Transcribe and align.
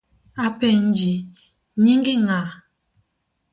Apenji, 0.47 1.11
nyingi 1.83 2.13
ng’a? 2.25 2.39